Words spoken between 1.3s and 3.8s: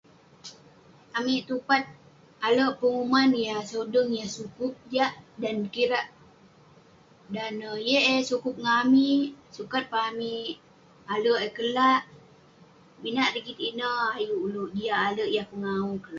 tupat ale' penguman yah